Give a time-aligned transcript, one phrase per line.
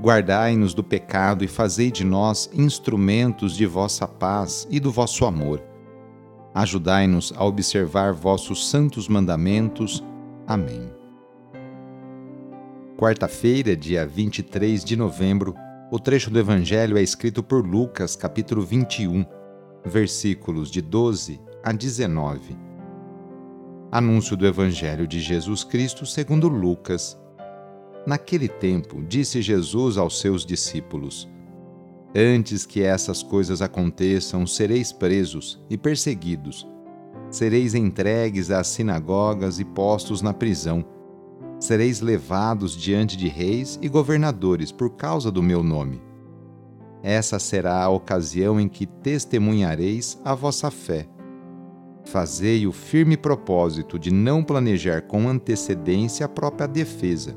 [0.00, 5.62] Guardai-nos do pecado e fazei de nós instrumentos de vossa paz e do vosso amor.
[6.54, 10.04] Ajudai-nos a observar vossos santos mandamentos.
[10.46, 10.92] Amém.
[12.96, 15.54] Quarta-feira, dia 23 de novembro,
[15.90, 19.24] o trecho do Evangelho é escrito por Lucas, capítulo 21
[19.84, 22.56] versículos de 12 a 19.
[23.92, 27.18] Anúncio do Evangelho de Jesus Cristo segundo Lucas.
[28.06, 31.28] Naquele tempo, disse Jesus aos seus discípulos:
[32.14, 36.66] Antes que essas coisas aconteçam, sereis presos e perseguidos.
[37.30, 40.84] Sereis entregues às sinagogas e postos na prisão.
[41.58, 46.00] Sereis levados diante de reis e governadores por causa do meu nome
[47.04, 51.06] essa será a ocasião em que testemunhareis a vossa fé.
[52.02, 57.36] Fazei o firme propósito de não planejar com antecedência a própria defesa,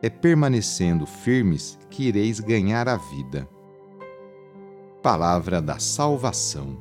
[0.00, 3.48] É permanecendo firmes que ireis ganhar a vida.
[5.02, 6.76] Palavra da Salvação.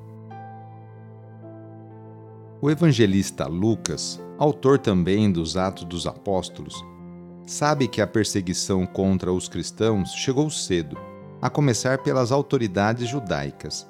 [2.61, 6.83] O evangelista Lucas, autor também dos Atos dos Apóstolos,
[7.45, 10.97] sabe que a perseguição contra os cristãos chegou cedo,
[11.41, 13.87] a começar pelas autoridades judaicas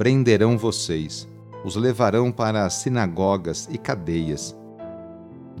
[0.00, 1.28] prenderão vocês,
[1.62, 4.56] os levarão para as sinagogas e cadeias.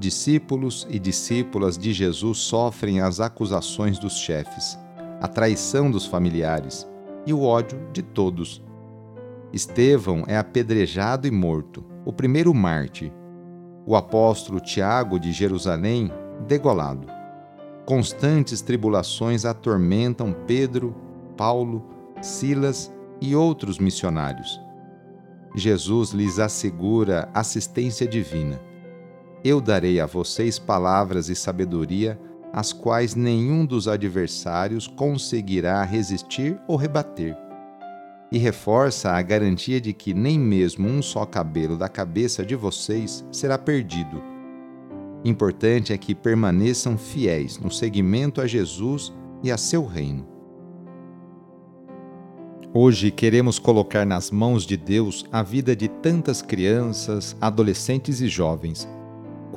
[0.00, 4.78] Discípulos e discípulas de Jesus sofrem as acusações dos chefes,
[5.20, 6.88] a traição dos familiares
[7.26, 8.64] e o ódio de todos.
[9.52, 13.12] Estevão é apedrejado e morto, o primeiro mártir.
[13.84, 16.10] O apóstolo Tiago de Jerusalém,
[16.48, 17.06] degolado.
[17.84, 20.96] Constantes tribulações atormentam Pedro,
[21.36, 21.84] Paulo,
[22.22, 22.90] Silas
[23.20, 24.58] e outros missionários.
[25.54, 28.69] Jesus lhes assegura assistência divina.
[29.42, 32.20] Eu darei a vocês palavras e sabedoria,
[32.52, 37.34] as quais nenhum dos adversários conseguirá resistir ou rebater.
[38.30, 43.24] E reforça a garantia de que nem mesmo um só cabelo da cabeça de vocês
[43.32, 44.22] será perdido.
[45.24, 49.10] Importante é que permaneçam fiéis no seguimento a Jesus
[49.42, 50.26] e a seu reino.
[52.74, 58.86] Hoje queremos colocar nas mãos de Deus a vida de tantas crianças, adolescentes e jovens.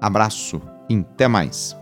[0.00, 1.76] Abraço e até mais!